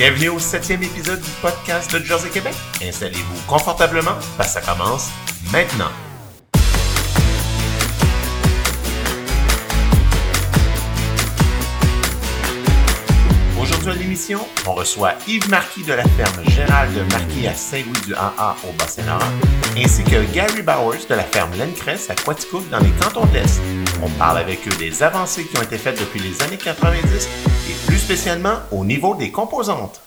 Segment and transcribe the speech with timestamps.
[0.00, 2.54] Bienvenue au septième épisode du podcast de Jersey Québec.
[2.82, 5.10] Installez-vous confortablement parce que ça commence
[5.52, 5.90] maintenant.
[13.60, 18.14] Aujourd'hui à l'émission, on reçoit Yves Marquis de la ferme Gérald Marquis à Saint-Louis du
[18.14, 19.30] AA au Bas-Saint-Laurent,
[19.76, 23.60] ainsi que Gary Bowers de la ferme Lencrest à Quaticook dans les cantons de l'Est.
[24.02, 27.28] On parle avec eux des avancées qui ont été faites depuis les années 90
[27.68, 30.00] et plus spécialement au niveau des composantes.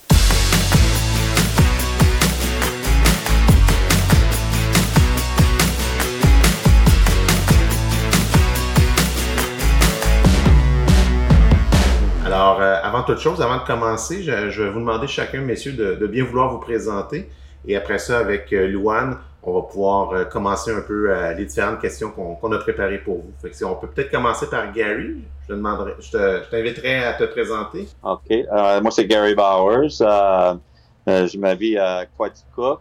[12.26, 15.94] Alors, euh, avant toute chose, avant de commencer, je, vais vous demander chacun, messieurs, de,
[15.94, 17.30] de bien vouloir vous présenter.
[17.68, 21.46] Et après ça, avec euh, Louane, on va pouvoir euh, commencer un peu euh, les
[21.46, 23.32] différentes questions qu'on a préparées pour vous.
[23.42, 25.24] Fait que on peut peut-être commencer par Gary.
[25.48, 27.88] Je, demanderai, je, te- je t'inviterai à te présenter.
[28.04, 28.32] OK.
[28.32, 29.90] Euh, moi, c'est Gary Bowers.
[31.06, 32.80] Je m'habille à Quaticook.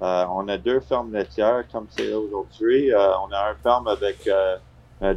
[0.00, 2.92] On a deux fermes laitières comme c'est aujourd'hui.
[2.94, 4.28] On a une ferme avec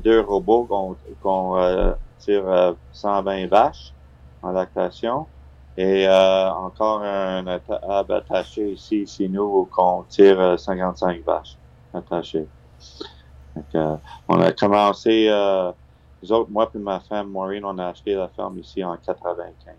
[0.03, 3.93] deux robots qu'on euh, tire euh, 120 vaches
[4.41, 5.25] en lactation.
[5.79, 11.55] Et euh, encore un table attaché ici, chez nous, qu'on tire euh, 55 vaches
[11.93, 12.47] attachées.
[13.75, 13.95] Euh,
[14.27, 15.29] on a commencé...
[15.29, 15.71] Euh,
[16.21, 19.73] nous autres, moi et ma femme Maureen, on a acheté la ferme ici en 95,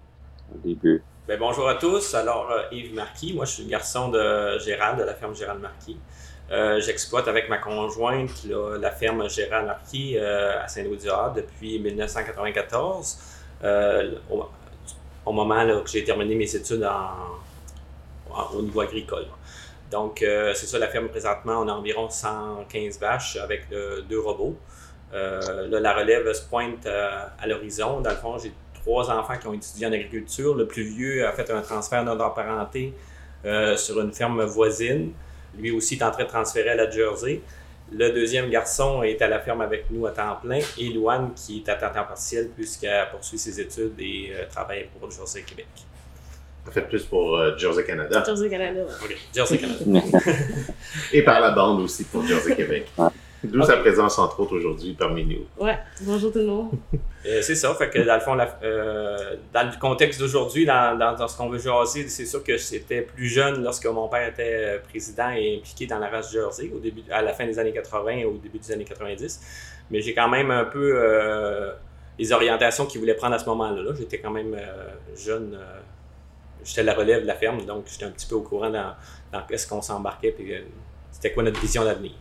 [0.54, 1.02] au début.
[1.28, 2.14] Ben, bonjour à tous.
[2.14, 5.98] Alors, Yves Marquis, moi je suis le garçon de Gérald, de la ferme Gérald Marquis.
[6.78, 8.46] J'exploite avec ma conjointe
[8.80, 13.18] la ferme Gérald Marquis à Saint-Louis-du-Havre depuis 1994.
[13.62, 14.14] Euh,
[15.24, 16.86] au, moment là, que j'ai terminé mes études
[18.54, 19.26] au niveau agricole.
[19.90, 24.20] Donc, euh, c'est ça, la ferme présentement, on a environ 115 vaches avec euh, deux
[24.20, 24.56] robots.
[25.12, 28.00] Euh, la relève se pointe à l'horizon.
[28.00, 30.54] Dans le fond, j'ai trois enfants qui ont étudié en agriculture.
[30.54, 32.94] Le plus vieux a fait un transfert d'ordre parenté
[33.76, 35.12] sur une ferme voisine.
[35.58, 37.40] Lui aussi est en train de transférer à la Jersey.
[37.92, 41.64] Le deuxième garçon est à la ferme avec nous à temps plein et Louane qui
[41.66, 45.66] est à temps partiel puisqu'elle poursuit ses études et euh, travaille pour Jersey Québec.
[46.68, 48.22] En fait, plus pour euh, Jersey Canada.
[48.24, 48.80] Jersey Canada.
[48.82, 49.06] ouais.
[49.06, 50.06] OK, Jersey Canada.
[51.12, 52.86] Et par la bande aussi pour Jersey Québec.
[53.42, 55.46] D'où sa présence, entre autres, aujourd'hui parmi nous.
[55.64, 56.70] Ouais, bonjour tout le monde.
[57.26, 60.96] Euh, c'est ça, fait que dans le fond, la- euh, dans le contexte d'aujourd'hui, dans,
[60.98, 64.26] dans- dans ce qu'on veut jaser, c'est sûr que j'étais plus jeune lorsque mon père
[64.26, 67.58] était euh, président et impliqué dans la race Jersey au début, à la fin des
[67.58, 69.38] années 80 et au début des années 90.
[69.90, 71.72] Mais j'ai quand même un peu euh,
[72.18, 73.82] les orientations qu'il voulait prendre à ce moment-là.
[73.82, 73.90] là.
[73.98, 75.80] J'étais quand même euh, jeune, euh,
[76.64, 78.94] j'étais la relève de la ferme, donc j'étais un petit peu au courant dans,
[79.30, 80.64] dans ce qu'on s'embarquait et
[81.12, 82.12] c'était quoi notre vision d'avenir.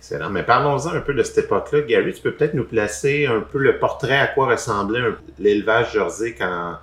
[0.00, 0.30] Excellent.
[0.30, 1.82] Mais parlons-en un peu de cette époque-là.
[1.82, 5.02] Gary, tu peux peut-être nous placer un peu le portrait à quoi ressemblait
[5.38, 6.76] l'élevage Jersey quand,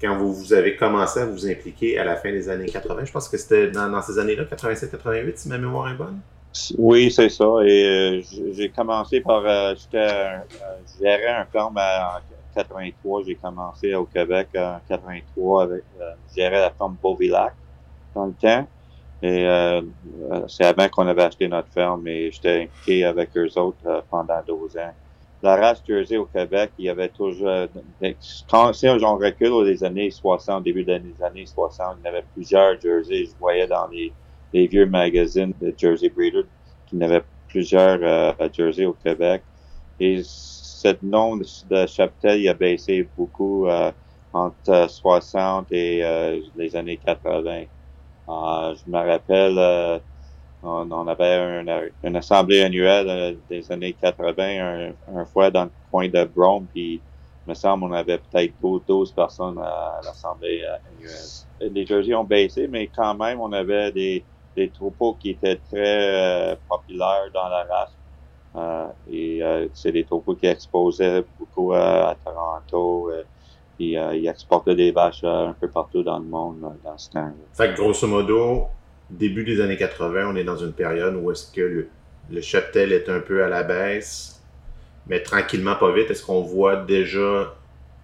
[0.00, 3.04] quand vous, vous avez commencé à vous impliquer à la fin des années 80.
[3.04, 6.18] Je pense que c'était dans, ces années-là, 87-88, si ma mémoire est bonne.
[6.76, 7.44] Oui, c'est ça.
[7.64, 9.44] Et euh, j'ai commencé par...
[9.46, 13.22] Euh, j'étais, un ferme à- en 83.
[13.24, 15.84] J'ai commencé au Québec en 83 avec...
[16.00, 17.54] Euh, je la ferme Beauvillac
[18.16, 18.66] dans le temps.
[19.24, 19.80] Et euh,
[20.32, 24.02] euh, c'est avant qu'on avait acheté notre ferme et j'étais impliqué avec eux autres euh,
[24.10, 24.92] pendant 12 ans.
[25.42, 27.48] La race Jersey au Québec, il y avait toujours...
[27.48, 27.66] euh,
[28.50, 32.78] Quand si on recule aux années 60, début des années 60, il y avait plusieurs
[32.78, 33.24] Jersey.
[33.24, 34.12] Je voyais dans les
[34.68, 36.44] vieux magazines de Jersey Breeder
[36.86, 39.42] qui n'avaient plusieurs euh, Jersey au Québec.
[39.98, 43.66] Et ce nom de, cheptel il a baissé beaucoup
[44.34, 46.02] entre euh, 60 et
[46.56, 47.64] les années 80.
[48.28, 49.98] Euh, je me rappelle, euh,
[50.62, 51.60] on, on avait
[52.02, 56.66] une, assemblée annuelle euh, des années 80, un, un fois dans le coin de Brome,
[56.72, 57.02] puis
[57.46, 61.72] il me semble on avait peut-être 12, 12 personnes à l'assemblée euh, annuelle.
[61.74, 64.24] Les Jersey ont baissé, mais quand même, on avait des,
[64.56, 67.96] des troupeaux qui étaient très euh, populaires dans la race.
[68.56, 73.10] Euh, et euh, c'est des troupeaux qui exposaient beaucoup à Toronto.
[73.76, 76.98] Puis euh, ils exportaient des vaches euh, un peu partout dans le monde euh, dans
[76.98, 77.34] ce temps-là.
[77.54, 78.68] Fait que grosso modo,
[79.10, 81.90] début des années 80, on est dans une période où est-ce que le,
[82.30, 84.44] le cheptel est un peu à la baisse,
[85.06, 86.10] mais tranquillement, pas vite.
[86.10, 87.54] Est-ce qu'on voit déjà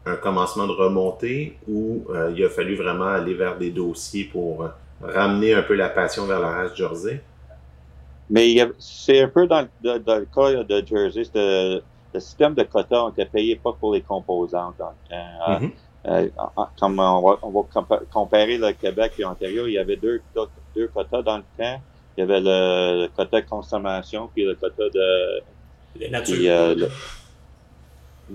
[0.06, 4.68] un commencement de remontée ou euh, il a fallu vraiment aller vers des dossiers pour
[5.00, 7.24] ramener un peu la passion vers la race Jersey?
[8.28, 11.24] Mais c'est un peu dans, le- dans le cas de Jersey,
[12.12, 15.60] le système de quotas, on était payé pas pour les composantes dans le temps.
[16.06, 19.78] Euh, en- comme on va, on va compa- comparer le Québec et l'Ontario, il y
[19.78, 21.80] avait deux, quotas- deux quotas dans le temps.
[22.16, 25.42] Il y avait le, le quota de consommation puis le quota de.
[25.96, 26.34] Les natures.
[26.36, 26.90] Puis, euh, le-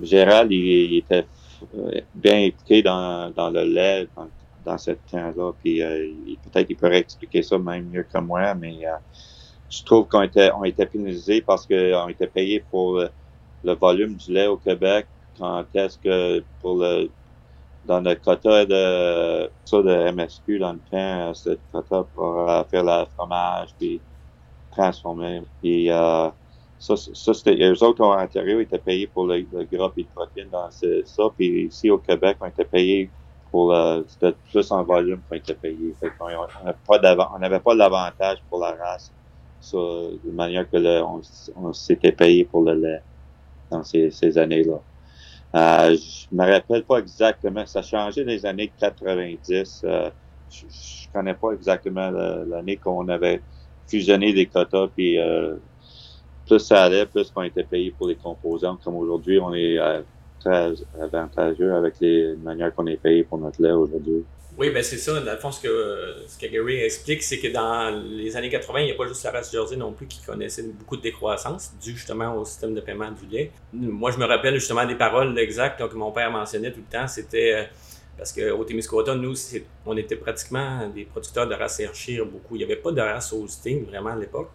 [0.04, 0.60] Gérald, il,
[0.94, 1.26] il était
[2.14, 4.30] bien impliqué dans, dans le lait, dans,
[4.64, 5.54] dans ce temps-là.
[5.64, 5.80] Puis
[6.44, 8.82] peut-être qu'il pourrait expliquer ça même mieux que moi, mais
[9.70, 13.02] je trouve qu'on était, on était pénalisés parce qu'on était payé pour
[13.66, 15.08] le, volume du lait au Québec,
[15.38, 17.10] quand est-ce que pour le
[17.86, 22.84] dans le quota de ça de MSQ dans le temps, c'était le quota pour faire
[22.84, 24.02] le fromage puis
[24.72, 25.44] transformer.
[25.62, 26.30] Puis euh,
[26.80, 29.42] ça, ça c'était eux autres en Ontario étaient payés pour le,
[29.72, 31.24] gras et le protéine dans ça.
[31.38, 33.10] Puis ici au Québec, on était payés
[33.52, 35.94] pour le c'était plus en volume qu'on était payé.
[36.00, 39.12] Fait qu'on on n'avait pas l'avantage pour la race
[39.66, 43.02] ça, de manière que le, on, s'était payé pour le lait
[43.72, 44.82] dans ces, ces années-là.
[45.56, 47.66] Euh, je me rappelle pas exactement.
[47.66, 49.82] Ça a changé dans les années 90.
[49.86, 50.10] Euh,
[50.50, 53.42] je, je connais pas exactement l'année qu'on avait
[53.88, 55.58] fusionné des quotas, puis euh,
[56.46, 58.78] plus ça allait, plus on était payé pour les composants.
[58.78, 60.04] Comme aujourd'hui, on est euh,
[60.40, 64.28] très avantageux avec les manières qu'on est payé pour notre lait aujourd'hui.
[64.58, 65.20] Oui, ben c'est ça.
[65.20, 68.80] Dans le fond, ce que, ce que Gary explique, c'est que dans les années 80,
[68.80, 71.74] il n'y a pas juste la race Jersey non plus qui connaissait beaucoup de décroissance,
[71.82, 73.52] dû justement au système de paiement du lait.
[73.74, 77.06] Moi, je me rappelle justement des paroles exactes que mon père mentionnait tout le temps.
[77.06, 77.64] C'était euh,
[78.18, 79.34] parce qu'au Témiscouata, nous,
[79.86, 82.56] on était pratiquement des producteurs de race Hershire beaucoup.
[82.56, 84.52] Il n'y avait pas de race Holstein vraiment à l'époque.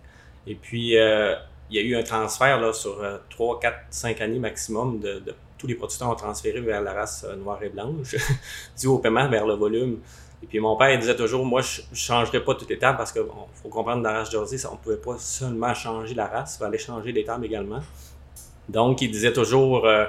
[0.47, 1.35] Et puis, euh,
[1.69, 5.23] il y a eu un transfert là, sur 3, 4, 5 années maximum de
[5.61, 8.17] tous les producteurs ont transféré vers la race euh, noire et blanche,
[8.81, 9.99] dû au paiement vers le volume.
[10.43, 13.12] Et puis mon père disait toujours, moi je ne changerais pas toutes les tables parce
[13.12, 13.23] qu'il
[13.62, 16.65] faut comprendre dans la race Jersey, on ne pouvait pas seulement changer la race, il
[16.65, 17.81] fallait changer les également.
[18.71, 20.07] Donc il disait toujours, euh,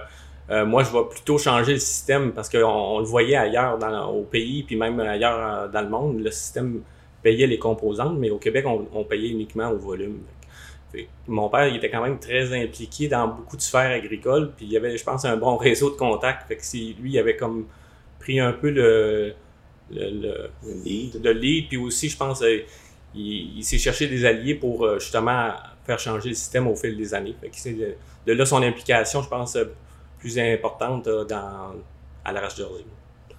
[0.49, 3.77] euh, moi je vais plutôt changer le système parce qu'on le voyait ailleurs
[4.09, 6.81] au pays, puis même ailleurs dans le monde, le système
[7.21, 10.21] payait les composantes, mais au Québec on payait uniquement au volume.
[11.27, 14.71] Mon père, il était quand même très impliqué dans beaucoup de sphères agricoles, puis il
[14.71, 16.47] y avait, je pense, un bon réseau de contacts.
[16.47, 17.65] Fait que si lui, il avait comme
[18.19, 19.33] pris un peu le,
[19.91, 21.67] le, lead.
[21.67, 22.59] puis aussi, je pense, euh,
[23.15, 25.49] il, s'est cherché des alliés pour euh, justement
[25.85, 27.35] faire changer le système au fil des années.
[27.41, 27.95] Fait que de,
[28.27, 29.65] de, là son implication, je pense, euh,
[30.19, 31.73] plus importante dans,
[32.23, 32.85] à la race Jersey.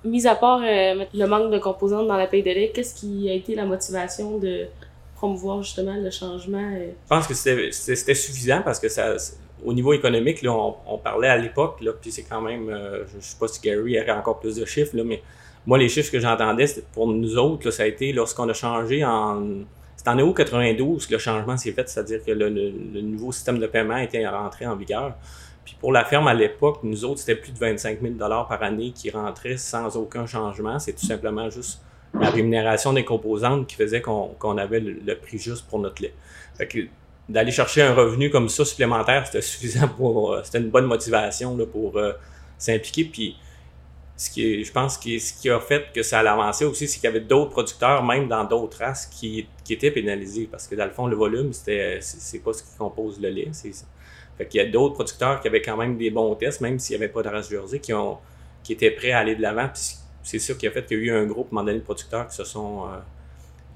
[0.05, 3.35] Mis à part le manque de composantes dans la paix de lait, qu'est-ce qui a
[3.35, 4.67] été la motivation de
[5.23, 6.69] promouvoir justement le changement?
[6.73, 9.15] Je pense que c'était suffisant parce que ça,
[9.65, 13.21] au niveau économique, là, on, parlait à l'époque, puis c'est quand même, euh, je ne
[13.21, 15.23] sais pas si Gary aurait encore plus de chiffres, là, mais
[15.65, 19.43] moi, les chiffres que j'entendais, pour nous autres, ça a été lorsqu'on a changé en.
[19.95, 22.51] C'est en août 92 que le changement s'est fait, c'est-à-dire que le,
[23.03, 25.15] nouveau système de paiement était rentré en vigueur.
[25.65, 28.91] Puis pour la ferme à l'époque, nous autres, c'était plus de 25 000 par année
[28.91, 30.81] qui rentraient sans aucun changement.
[30.81, 31.81] C'est tout simplement juste
[32.19, 36.15] la rémunération des composantes qui faisait qu'on avait le, prix juste pour notre lait.
[36.57, 36.79] Fait que
[37.29, 40.33] d'aller chercher un revenu comme ça supplémentaire, c'était suffisant pour.
[40.33, 42.13] Euh, c'était une bonne motivation là, pour euh,
[42.59, 43.05] s'impliquer.
[43.05, 43.37] Puis
[44.17, 47.01] ce qui je pense que ce qui a fait que ça a avancé aussi, c'est
[47.01, 50.49] qu'il y avait d'autres producteurs, même dans d'autres races, qui, qui, étaient pénalisés.
[50.51, 53.51] Parce que dans le fond, le volume, c'était c'est pas ce qui compose le lait.
[54.37, 56.97] Fait qu'il y a d'autres producteurs qui avaient quand même des bons tests, même s'il
[56.97, 58.19] n'y avait pas de race jersey, qui, ont,
[58.63, 59.71] qui étaient prêts à aller de l'avant.
[60.23, 61.79] C'est sûr qui a fait qu'il y a eu un groupe, à un moment donné,
[61.79, 62.99] de producteurs qui se sont euh,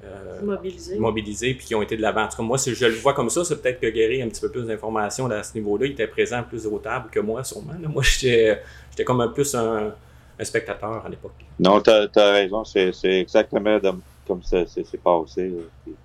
[0.05, 1.55] euh, mobilisés.
[1.55, 2.25] puis qui ont été de l'avant.
[2.25, 4.25] En tout cas, moi, si je le vois comme ça, c'est peut-être que Gary a
[4.25, 5.87] un petit peu plus d'informations à ce niveau-là.
[5.87, 7.75] Il était présent plus aux tables que moi, sûrement.
[7.89, 9.95] Moi, j'étais comme un plus un,
[10.43, 11.33] spectateur à l'époque.
[11.59, 12.65] Non, tu as, raison.
[12.65, 13.79] C'est exactement
[14.27, 15.53] comme ça s'est passé.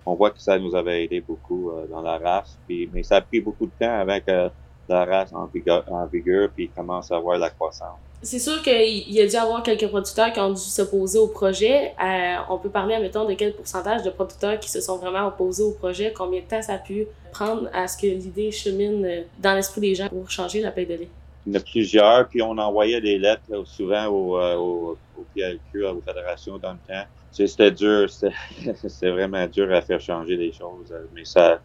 [0.05, 2.57] On voit que ça nous avait aidé beaucoup euh, dans la race.
[2.67, 6.49] Puis, mais ça a pris beaucoup de temps avec la race en vigueur, en vigueur
[6.55, 7.97] puis commence à avoir la croissance.
[8.23, 11.93] C'est sûr qu'il y a dû avoir quelques producteurs qui ont dû s'opposer au projet.
[12.03, 15.63] Euh, on peut parler, admettons, de quel pourcentage de producteurs qui se sont vraiment opposés
[15.63, 19.21] au projet, combien de temps ça a pu prendre à ce que l'idée chemine euh,
[19.39, 21.09] dans l'esprit des gens pour changer la paix de lait?
[21.47, 25.25] Il y en a plusieurs, puis on envoyait des lettres souvent au, euh, au, au
[25.33, 27.05] PLQ, aux fédérations dans le temps.
[27.31, 28.07] C'était dur,
[28.75, 30.93] c'était vraiment dur à faire changer les choses.
[31.15, 31.59] Mais ça,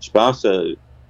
[0.00, 0.46] je pense,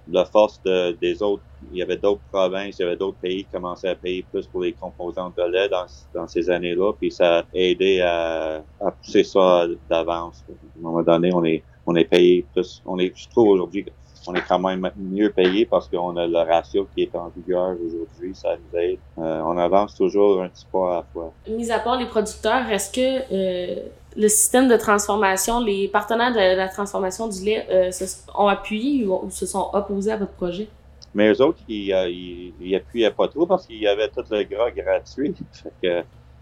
[0.08, 3.44] la force de, des autres, il y avait d'autres provinces, il y avait d'autres pays
[3.44, 7.10] qui commençaient à payer plus pour les composantes de lait dans, dans ces années-là, puis
[7.10, 10.44] ça a aidé à, à pousser ça d'avance.
[10.48, 13.86] À un moment donné, on est, on est payé plus, on est, je trouve aujourd'hui,
[14.28, 17.76] on est quand même mieux payé parce qu'on a le ratio qui est en vigueur
[17.84, 18.98] aujourd'hui, ça nous aide.
[19.18, 21.32] Euh, on avance toujours un petit pas à la fois.
[21.48, 23.80] Mis à part les producteurs, est-ce que euh,
[24.16, 27.90] le système de transformation, les partenaires de la transformation du lait euh,
[28.34, 30.68] ont appuyé ou, se sont opposés à votre projet?
[31.14, 34.70] Mais eux autres, ils, ils, appuyaient pas trop parce qu'il y avait tout le gras
[34.70, 35.34] gratuit.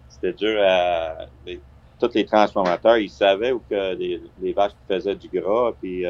[0.09, 1.27] c'était dur à.
[2.01, 6.05] tous les transformateurs, ils savaient où que les, vaches faisaient du gras, puis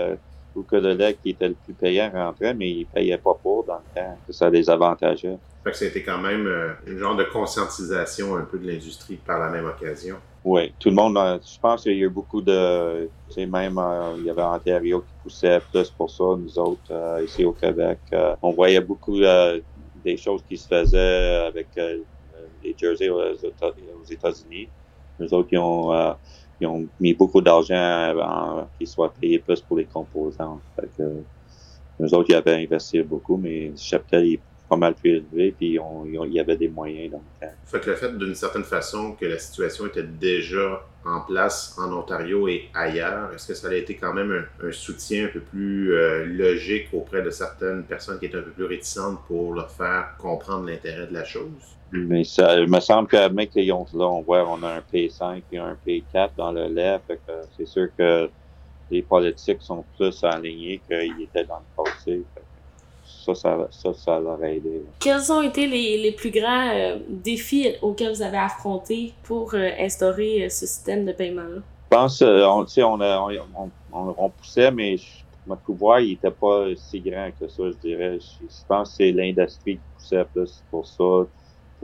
[0.54, 3.64] ou que le lait qui était le plus payant rentrait, mais ils payaient pas pour
[3.64, 4.18] dans le temps.
[4.30, 5.38] Ça les avantageait.
[5.64, 9.38] Fait que c'était quand même euh, une genre de conscientisation un peu de l'industrie par
[9.38, 10.16] la même occasion.
[10.44, 13.80] Oui, tout le monde, je pense qu'il y a eu beaucoup de, tu sais, même,
[14.18, 17.98] il y avait Ontario qui poussait plus pour ça, nous autres, ici au Québec.
[18.42, 21.68] on voyait beaucoup des choses qui se faisaient avec
[22.62, 23.34] les jerseys aux,
[24.10, 24.68] États-Unis.
[25.18, 26.14] Nous autres, qui ont,
[26.60, 30.62] ils ont mis beaucoup d'argent qu'ils soient payés plus pour les composants.
[30.76, 31.02] Fait que,
[31.98, 36.32] nous autres, ils avaient investi beaucoup, mais Chaptel est pas mal plus élevé, puis il
[36.32, 39.38] y avait des moyens dans le Fait que le fait, d'une certaine façon, que la
[39.38, 44.14] situation était déjà en place en Ontario et ailleurs, est-ce que ça a été quand
[44.14, 48.42] même un, soutien un peu plus euh, logique auprès de certaines personnes qui étaient un
[48.42, 51.76] peu plus réticentes pour leur faire comprendre l'intérêt de la chose?
[51.92, 55.58] Mais ça il me semble que mec, là, on voit on a un P5 et
[55.58, 56.98] un P4 dans le lait.
[57.56, 58.28] c'est sûr que
[58.90, 62.22] les politiques sont plus alignés qu'ils étaient dans le passé.
[63.24, 64.82] Ça, ça, ça, ça leur a aidé.
[65.00, 69.70] Quels ont été les, les plus grands euh, défis auxquels vous avez affronté pour euh,
[69.80, 71.62] instaurer euh, ce système de paiement-là?
[71.90, 74.96] Je pense on, on, on, on, on poussait, mais
[75.46, 78.18] notre pouvoir, il n'était pas si grand que ça, je dirais.
[78.20, 81.26] Je, je pense que c'est l'industrie qui poussait plus pour ça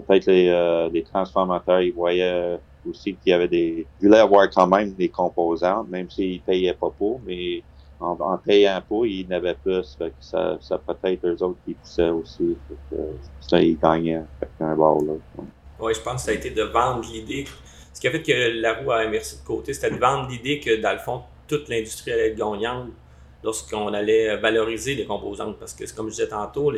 [0.07, 3.87] peut-être les, les, transformateurs, ils voyaient aussi qu'il y avait des...
[4.01, 7.63] Ils voulaient avoir quand même des composantes, même s'ils ne payaient pas pour, mais
[8.01, 9.97] en, payant pour, ils n'avaient plus.
[9.97, 12.57] Fait ça, ça peut-être eux autres qui poussaient aussi.
[12.69, 13.03] Fait que,
[13.41, 14.23] ça, ils gagnaient
[14.61, 15.13] un bord là.
[15.79, 17.47] Oui, je pense que ça a été de vendre l'idée.
[17.93, 20.61] Ce qui a fait que la roue a inversé de côté, c'était de vendre l'idée
[20.61, 22.89] que, dans le fond, toute l'industrie allait être gagnante
[23.43, 25.59] lorsqu'on allait valoriser les composantes.
[25.59, 26.73] Parce que, comme je disais tantôt,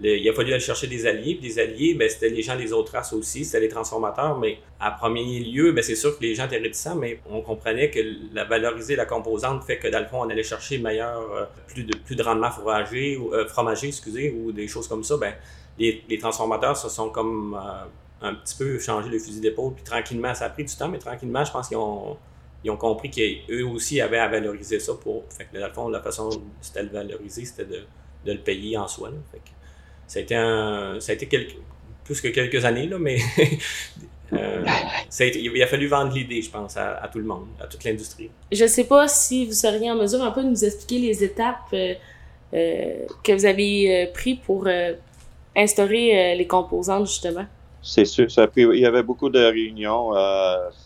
[0.00, 1.34] il a fallu aller chercher des alliés.
[1.34, 4.38] Puis des alliés, c'était les gens des autres races aussi, c'était les transformateurs.
[4.38, 8.00] Mais à premier lieu, c'est sûr que les gens étaient réticents, mais on comprenait que
[8.32, 11.84] la valoriser la composante fait que dans le fond, on allait chercher meilleur, euh, plus,
[11.84, 15.16] de, plus de rendement fromager, euh, fromager excusez, ou des choses comme ça.
[15.16, 15.34] Ben,
[15.78, 19.74] les, les transformateurs se sont comme euh, un petit peu changé le fusil d'épaule.
[19.74, 22.16] Puis tranquillement, ça a pris du temps, mais tranquillement, je pense qu'ils ont
[22.64, 25.24] ils ont compris qu'eux aussi avaient à valoriser ça pour.
[25.30, 27.80] Fait que dans le fond, la façon de le valoriser, c'était de,
[28.24, 29.10] de, le payer en soi.
[29.32, 29.50] Fait que,
[30.12, 31.56] ça a été, un, ça a été quelques,
[32.04, 33.16] plus que quelques années, là, mais
[34.34, 34.62] euh,
[35.08, 37.66] ça a été, il a fallu vendre l'idée, je pense, à, tout le monde, à
[37.66, 38.28] toute l'industrie.
[38.50, 41.24] Je ne sais pas si vous seriez en mesure un peu de nous expliquer les
[41.24, 41.94] étapes euh,
[42.52, 44.68] euh, que vous avez prises pour
[45.56, 47.46] instaurer les composantes, justement.
[47.80, 50.10] C'est sûr, ça il y avait beaucoup de réunions.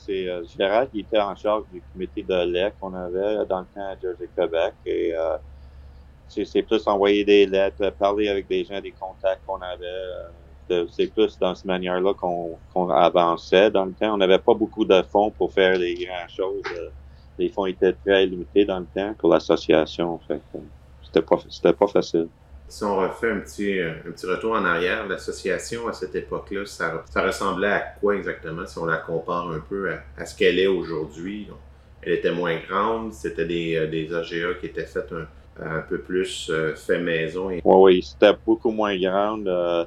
[0.06, 3.90] c'est Gérard qui était en charge du comité de lait qu'on avait dans le camp
[3.90, 4.74] à Jersey, Québec.
[4.86, 5.12] Et
[6.28, 9.84] c'est plus envoyer des lettres, parler avec des gens, des contacts qu'on avait.
[10.70, 13.70] Euh, c'est plus dans cette manière-là qu'on avançait.
[13.70, 16.62] Dans le temps, on n'avait pas beaucoup de fonds pour faire des grandes choses.
[16.76, 16.88] Euh,
[17.38, 20.18] les fonds étaient très limités dans le temps pour l'association.
[21.02, 22.28] C'était pas, pas facile.
[22.68, 27.04] Si on refait un petit, un petit retour en arrière, l'association à cette époque-là, ça,
[27.08, 30.66] ça, ressemblait à quoi exactement si on la compare un peu à, ce qu'elle est
[30.66, 31.48] aujourd'hui?
[32.02, 35.26] Elle était moins grande, c'était des, euh, des AGA qui étaient faites un,
[35.60, 37.48] un peu plus euh, fait maison.
[37.48, 39.48] Oui, oui, c'était beaucoup moins grande.
[39.48, 39.84] Euh,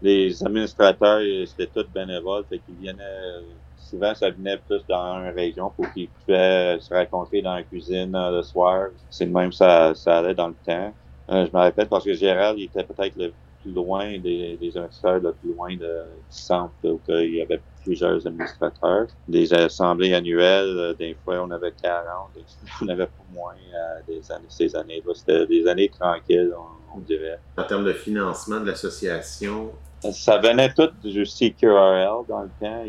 [0.00, 3.44] les administrateurs, c'était tous bénévoles, fait qu'ils venaient,
[3.76, 8.14] souvent ça venait plus dans une région pour qu'ils pouvaient se raconter dans la cuisine
[8.14, 8.88] euh, le soir.
[9.10, 10.94] C'est le même ça, ça allait dans le temps.
[11.28, 15.20] je me rappelle parce que Gérald, il était peut-être le plus loin des, des investisseurs,
[15.20, 15.86] le plus loin du
[16.28, 19.06] centre, où il y avait plusieurs administrateurs.
[19.28, 22.30] Des assemblées annuelles, euh, des fois on avait 40,
[22.82, 25.12] on avait pas moins euh, des années, ces années-là.
[25.14, 26.52] C'était des années tranquilles,
[26.94, 27.38] on, dirait.
[27.56, 29.72] En termes de financement de l'association?
[30.10, 32.84] Ça venait tout du CQRL dans le temps.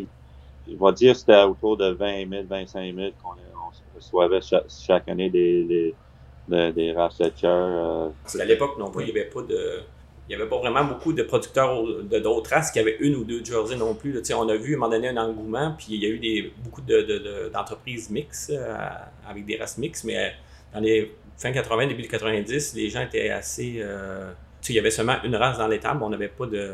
[0.68, 3.36] Je vais dire que c'était autour de 20 000, 25 000 qu'on
[4.20, 5.96] recevait chaque, année des, des.
[6.52, 8.10] Euh.
[8.40, 9.82] À l'époque, non pas, il n'y avait pas de
[10.30, 13.26] il n'y avait pas vraiment beaucoup de producteurs de d'autres races qui avaient une ou
[13.26, 14.22] deux jerseys non plus.
[14.34, 16.54] on a vu à un moment donné un engouement, puis il y a eu des,
[16.64, 18.78] beaucoup d'entreprises de, mixtes euh,
[19.28, 20.30] avec des races mixtes, mais euh,
[20.74, 23.76] dans les fin 80, début 90, les gens étaient assez.
[23.80, 24.32] Euh,
[24.70, 26.72] il y avait seulement une race dans l'étable, on n'avait pas de,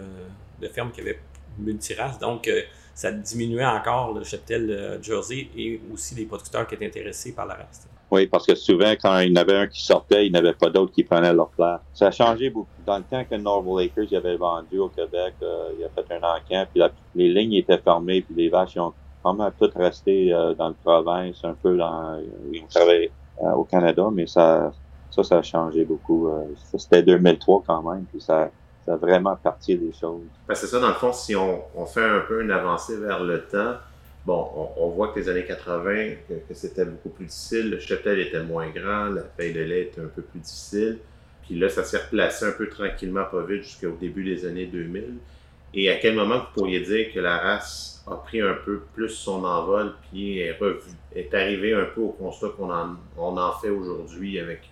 [0.62, 1.20] de ferme qui avait
[1.58, 2.48] multirace, donc
[2.94, 7.56] ça diminuait encore le cheptel jersey et aussi les producteurs qui étaient intéressés par la
[7.56, 7.88] race.
[8.11, 10.53] Oui, parce que souvent, quand il y en avait un qui sortait, il n'y avait
[10.53, 11.79] pas d'autres qui prenaient leur place.
[11.93, 12.69] Ça a changé beaucoup.
[12.85, 16.11] Dans le temps que Norval Acres y avait vendu au Québec, euh, il a fait
[16.15, 16.81] un encamp, puis
[17.15, 21.43] les lignes étaient fermées, puis les vaches ont vraiment toutes resté euh, dans le province,
[21.43, 22.13] un peu dans...
[22.13, 23.11] Euh, ils travaillaient
[23.55, 24.73] au Canada, mais ça,
[25.11, 26.29] ça, ça a changé beaucoup.
[26.75, 28.49] C'était 2003 quand même, puis ça,
[28.85, 30.23] ça a vraiment parti des choses.
[30.49, 33.45] C'est ça, dans le fond, si on, on fait un peu une avancée vers le
[33.45, 33.75] temps,
[34.29, 36.17] Bon, on, voit que les années 80,
[36.48, 37.71] que, c'était beaucoup plus difficile.
[37.71, 41.00] Le cheptel était moins grand, la paille de lait était un peu plus difficile.
[41.41, 45.15] Puis là, ça s'est replacé un peu tranquillement, pas vite, jusqu'au début des années 2000.
[45.74, 49.09] Et à quel moment vous pourriez dire que la race a pris un peu plus
[49.09, 54.39] son envol, puis est, revu, est arrivé un peu au constat qu'on en, fait aujourd'hui
[54.39, 54.69] avec,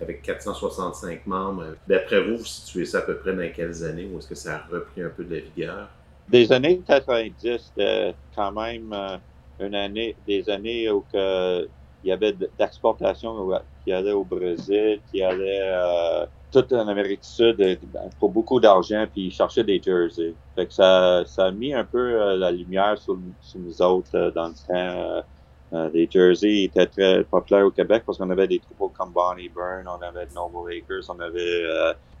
[0.00, 1.66] avec 465 membres?
[1.86, 4.54] D'après vous, vous situez ça à peu près dans quelles années, ou est-ce que ça
[4.54, 5.88] a repris un peu de la vigueur?
[6.28, 9.18] Des années 90, c'était quand même euh,
[9.60, 11.68] une année, des années où que,
[12.02, 13.50] il y avait d'exportation
[13.84, 17.76] qui allait au Brésil, qui allait euh, tout en Amérique du Sud euh,
[18.18, 20.36] pour beaucoup d'argent, puis ils cherchaient des jerseys.
[20.54, 24.30] Fait que ça, ça a mis un peu euh, la lumière sur, nous autres euh,
[24.30, 25.88] dans le temps.
[25.92, 29.88] les jerseys étaient très populaires au Québec parce qu'on avait des troupeaux comme Bonnie Byrne,
[29.88, 31.64] on avait Noble Acres, on avait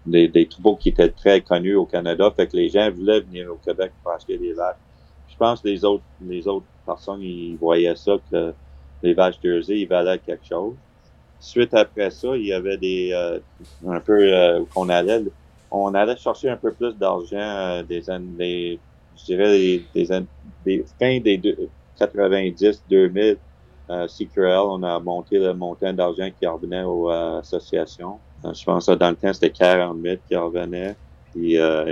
[0.06, 2.32] des, des troupeaux qui étaient très connus au Canada.
[2.34, 4.76] Fait que les gens voulaient venir au Québec pour acheter des vaches.
[5.28, 8.54] Je pense que les autres, les autres personnes, ils voyaient ça que
[9.02, 10.74] les vaches jersey, ils valaient quelque chose.
[11.38, 13.38] Suite après ça, il y avait des euh,
[13.86, 15.22] un peu euh, qu'on allait
[15.70, 18.80] on allait chercher un peu plus d'argent euh, des années
[19.18, 20.08] je dirais des, des,
[20.64, 21.40] des fin des
[21.98, 23.38] 90 2000
[23.88, 28.18] euh, CQRL, on a monté le montant d'argent qui revenait aux associations.
[28.52, 30.96] Je pense que dans le temps, c'était 40 000 qui revenaient.
[31.32, 31.84] Puis là,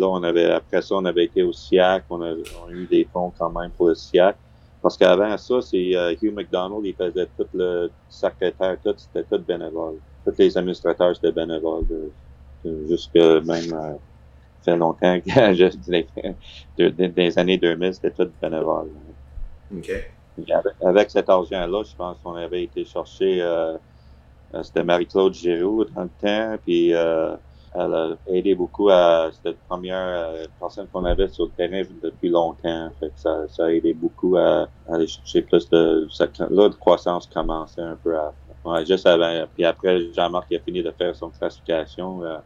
[0.00, 3.06] on avait après ça, on avait été au SIAC, on a, on a eu des
[3.12, 4.36] fonds quand même pour le SIAC.
[4.80, 9.42] Parce qu'avant ça, c'est euh, Hugh McDonald, il faisait tout le secrétaire, tout, c'était tout
[9.42, 9.96] bénévole.
[10.24, 11.84] Tous les administrateurs, c'était bénévole.
[12.88, 13.94] jusque même, euh,
[14.64, 15.56] fait longtemps que
[17.08, 18.88] des années 2000, c'était tout bénévole.
[19.76, 19.90] OK.
[20.80, 23.78] Avec, cet argent-là, je pense qu'on avait été chercher, euh, euh
[24.62, 27.36] c'était Marie-Claude Giroux dans le temps, puis euh,
[27.74, 29.30] elle a aidé beaucoup à.
[29.44, 32.90] La première euh, personne qu'on avait sur le terrain depuis longtemps.
[32.98, 36.08] Fait que ça, ça a aidé beaucoup à, aller chercher plus de.
[36.50, 38.32] là, la croissance commençait un peu à.
[38.64, 39.46] Ouais, juste avant.
[39.54, 42.24] Puis après, Jean-Marc a fini de faire son classification.
[42.24, 42.38] Euh,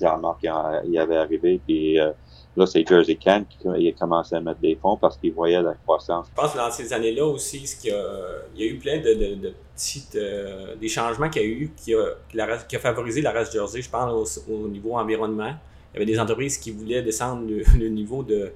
[0.00, 0.46] Jean-Marc
[0.84, 1.60] il avait arrivé.
[1.66, 2.12] Puis euh,
[2.60, 5.72] Là, c'est Jersey Can qui a commencé à mettre des fonds parce qu'il voyait la
[5.72, 6.26] croissance.
[6.28, 8.04] Je pense que dans ces années-là aussi, ce qu'il y, a,
[8.54, 11.48] il y a eu plein de, de, de petites, euh, des changements qu'il y a
[11.48, 15.54] eu qui a, qui a favorisé la race Jersey, je pense, au, niveau environnement.
[15.94, 18.52] Il y avait des entreprises qui voulaient descendre le, niveau de,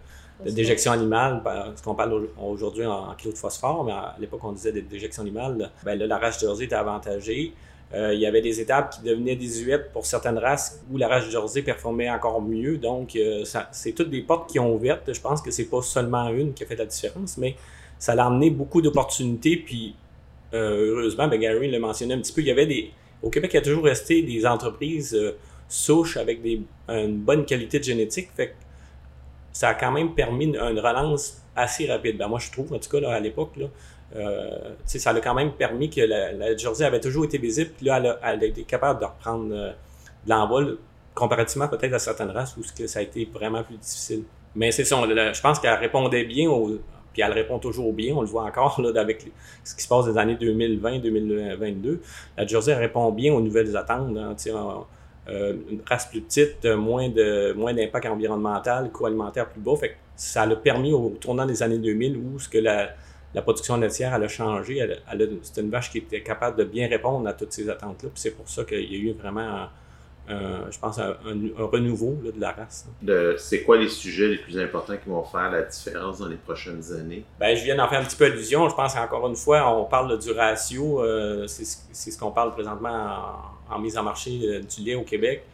[0.51, 4.73] déjection animale, parce qu'on parle aujourd'hui en, kilo de phosphore, mais à l'époque on disait
[4.73, 5.71] de déjection animale.
[5.83, 7.55] Ben là, la race Jersey était avantagée.
[7.95, 11.31] Euh, il y avait des étapes qui devenaient désuètes pour certaines races où la race
[11.31, 12.77] Jersey performait encore mieux.
[12.77, 15.13] Donc, euh, c'est toutes des portes qui ont ouvertes.
[15.13, 17.55] Je pense que c'est pas seulement une qui a fait la différence, mais
[17.99, 19.57] ça a amené beaucoup d'opportunités.
[19.57, 19.95] Puis,
[20.55, 22.91] euh, heureusement, ben Gary l'a mentionné un petit peu, il y avait des.
[23.23, 25.19] Au Québec, il y a toujours resté des entreprises
[25.69, 28.29] souches avec des, une bonne qualité de génétique.
[28.37, 28.55] Fait
[29.55, 32.19] ça a quand même permis une, relance assez rapide.
[32.19, 33.53] Ben, moi, je trouve, en tout cas, là, à l'époque,
[34.17, 38.19] euh, ça a quand même permis que la, Jersey avait toujours été visible, puis là,
[38.23, 39.71] elle a, été capable de reprendre euh,
[40.25, 40.79] de l'envol,
[41.15, 44.25] comparativement peut-être à certaines races où que ça a été vraiment plus difficile.
[44.55, 46.79] Mais c'est ça, je pense qu'elle répondait bien, au,
[47.13, 49.27] puis elle répond toujours bien, on le voit encore là, avec
[49.65, 51.99] ce qui se passe des années 2020-2022.
[52.37, 54.17] La Jersey répond bien aux nouvelles attentes.
[54.17, 54.37] Hein,
[55.27, 59.75] euh, une race plus petite, moins de moins d'impact environnemental, coût alimentaire plus bas.
[59.75, 62.91] Fait ça l'a permis au tournant des années 2000 où ce que la,
[63.35, 64.79] la production laitière, elle a changé.
[64.79, 68.11] Elle, c'est une vache qui était capable de bien répondre à toutes ces attentes-là.
[68.15, 69.69] c'est pour ça qu'il y a eu vraiment,
[70.29, 71.17] je pense, un,
[71.59, 72.87] renouveau de la race.
[73.39, 76.93] c'est quoi les sujets les plus importants qui vont faire la différence dans les prochaines
[76.93, 77.25] années?
[77.41, 78.69] Ben, je viens d'en faire un petit peu allusion.
[78.69, 81.03] Je pense qu'encore une fois, on parle du ratio.
[81.03, 85.45] Euh, c'est, ce qu'on parle présentement en, mise en marché euh, du lait au Québec.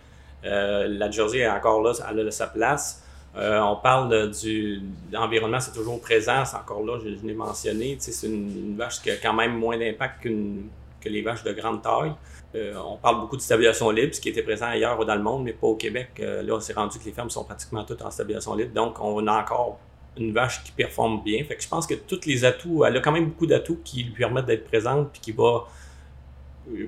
[0.44, 3.02] Euh, la Jersey est encore là, elle a sa place.
[3.36, 7.96] Euh, on parle du l'environnement, c'est toujours présent, c'est encore là, je, l'ai mentionné.
[8.00, 12.12] C'est une, vache qui a quand même moins d'impact que les vaches de grande taille.
[12.56, 15.44] Euh, on parle beaucoup de stabilisation libre, ce qui était présent ailleurs dans le monde,
[15.44, 16.10] mais pas au Québec.
[16.18, 18.72] Euh, là, on s'est rendu que les fermes sont pratiquement toutes en stabilisation libre.
[18.74, 19.78] Donc, on a encore
[20.16, 21.44] une vache qui performe bien.
[21.48, 24.46] Je pense que tous les atouts, elle a quand même beaucoup d'atouts qui lui permettent
[24.46, 25.66] d'être présente, puis qui va.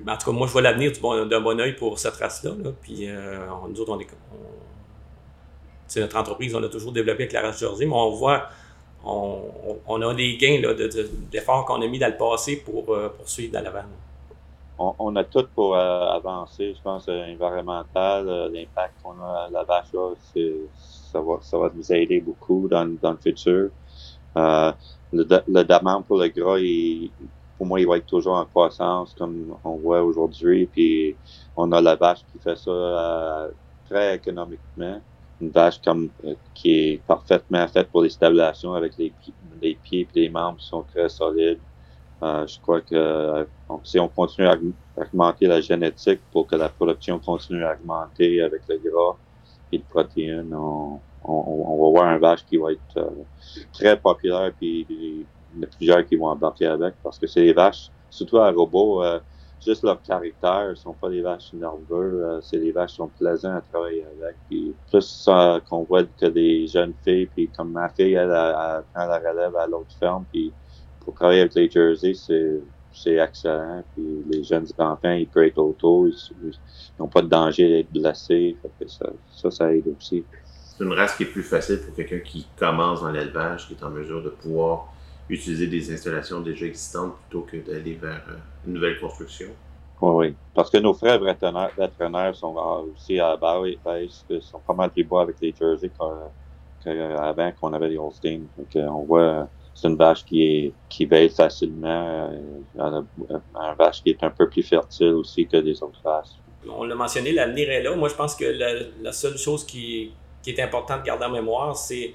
[0.07, 2.51] En tout cas, moi, je vois l'avenir d'un bon, oeil pour cette race-là.
[2.81, 3.07] Puis,
[3.69, 4.07] nous autres, on est,
[5.93, 8.49] c'est notre entreprise, on a toujours développé avec la race Jersey, mais on voit,
[9.05, 10.59] on, a des gains
[11.29, 13.85] d'efforts qu'on a mis dans le passé pour euh, poursuivre dans l'avant.
[14.79, 19.63] On, a tout pour euh, avancer, je pense, euh, environnemental, l'impact qu'on a à la
[19.63, 23.69] vache, ça, va, ça va nous aider beaucoup dans, le futur.
[24.35, 24.73] le,
[25.13, 26.57] le, demande pour le gras,
[27.55, 30.65] pour moi, il va être toujours en croissance, comme on voit aujourd'hui.
[30.65, 31.15] Puis
[31.55, 33.47] on a la vache qui fait ça
[33.87, 34.99] très économiquement
[35.43, 39.13] une vache euh, qui est parfaitement faite pour les stabulations avec les,
[39.61, 41.59] les pieds et les membres qui sont très solides.
[42.21, 43.43] Euh, je crois que euh,
[43.83, 44.57] si on continue à
[44.95, 49.15] augmenter la génétique pour que la production continue à augmenter avec le gras
[49.71, 53.11] et le protéine, on, va voir un vache qui va être
[53.73, 55.25] très populaire, puis il
[55.59, 59.03] y a plusieurs qui vont embarquer avec, parce que c'est des vaches, surtout à robot,
[59.65, 63.09] juste leur caractère, ne sont pas des vaches nerveux, euh, c'est des vaches qui sont
[63.19, 64.35] plaisantes à travailler avec.
[64.49, 65.29] Puis plus
[65.69, 69.55] qu'on voit que des jeunes filles, puis comme ma fille, elle, elle, prend la relève
[69.55, 70.51] à l'autre ferme, puis
[70.99, 73.83] pour travailler avec les Jersey, c'est excellent.
[73.93, 76.51] Puis les jeunes enfants, ils peuvent être autour, ils
[76.99, 78.55] n'ont pas de danger d'être blessés.
[78.87, 80.23] ça, ça aide aussi.
[80.77, 83.83] C'est une race qui est plus facile pour quelqu'un qui commence dans l'élevage, qui est
[83.83, 84.93] en mesure de pouvoir
[85.29, 89.47] utiliser des installations déjà existantes plutôt que d'aller vers euh, une nouvelle construction?
[90.01, 90.35] Oui, oui.
[90.53, 92.55] Parce que nos frères vétérinaires, sont
[92.93, 95.89] aussi à Barry, ils sont pas mal plus bois avec les Jersey
[96.83, 98.41] qu'avant qu'on avait les Holstein.
[98.57, 102.29] Donc, on voit c'est une vache qui est qui veille facilement,
[102.79, 103.01] euh,
[103.55, 106.37] un vache qui est un peu plus fertile aussi que les autres vaches.
[106.69, 107.95] On l'a mentionné, l'avenir est là.
[107.95, 111.75] Moi, je pense que la, seule chose qui, qui, est importante de garder en mémoire,
[111.75, 112.13] c'est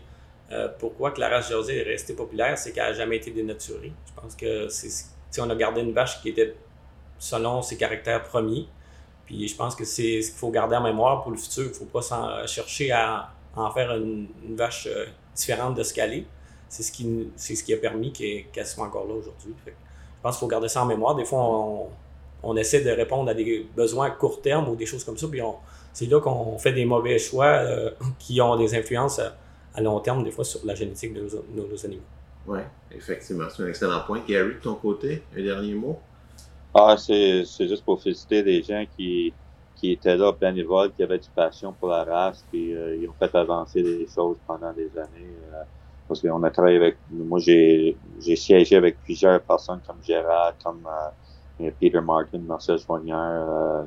[0.50, 3.92] euh, pourquoi que la race Jersey est restée populaire, c'est qu'elle n'a jamais été dénaturée.
[4.06, 6.54] Je pense que c'est on a gardé une vache qui était
[7.18, 8.66] selon ses caractères premiers.
[9.26, 11.64] Puis je pense que c'est ce qu'il faut garder en mémoire pour le futur.
[11.64, 15.04] Il ne faut pas chercher à, en faire une, vache euh,
[15.36, 16.26] différente de ce qu'elle est
[16.68, 19.54] c'est ce qui, c'est a permis qu'elle soit encore là aujourd'hui.
[19.66, 19.72] Je
[20.22, 21.14] pense qu'il faut garder ça en mémoire.
[21.14, 21.88] Des fois,
[22.42, 25.26] on, essaie de répondre à des besoins à court terme ou des choses comme ça,
[25.28, 25.40] puis
[25.92, 29.20] c'est là qu'on fait des mauvais choix euh, qui ont des influences
[29.80, 32.02] long terme, des fois, sur la génétique de nos, animaux.
[32.46, 32.60] Oui,
[32.90, 33.44] effectivement.
[33.54, 34.20] C'est un excellent point.
[34.26, 35.98] Gary, de ton côté, un dernier mot?
[36.74, 39.32] Ah, c'est, juste pour féliciter les gens qui,
[39.76, 43.14] qui étaient là bénévoles, qui avaient du passion pour la race, puis euh, ils ont
[43.18, 45.34] fait avancer les choses pendant des années.
[45.52, 45.62] Euh,
[46.08, 50.88] parce qu'on a travaillé avec, moi j'ai, j'ai siégé avec plusieurs personnes comme Gérard, comme
[51.60, 53.84] euh, Peter Martin, Marcel Joignard, euh,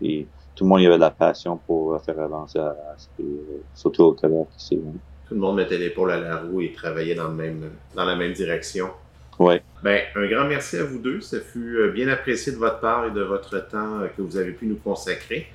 [0.00, 3.62] et tout le monde y avait de la passion pour faire avancer la race, euh,
[3.74, 4.80] surtout au Québec ici.
[5.28, 8.16] Tout le monde mettait l'épaule à la roue et travaillait dans, le même, dans la
[8.16, 8.90] même direction.
[9.38, 9.56] Oui.
[9.82, 11.20] Ben, un grand merci à vous deux.
[11.20, 14.66] Ça fut bien apprécié de votre part et de votre temps que vous avez pu
[14.66, 15.46] nous consacrer.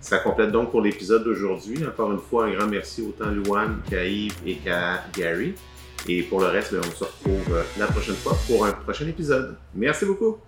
[0.00, 1.78] Ça complète donc pour l'épisode d'aujourd'hui.
[1.86, 5.54] Encore une fois, un grand merci autant à Luan qu'à Yves et qu'à Gary.
[6.08, 9.06] Et pour le reste, ben, on se retrouve euh, la prochaine fois pour un prochain
[9.06, 9.56] épisode.
[9.74, 10.38] Merci beaucoup.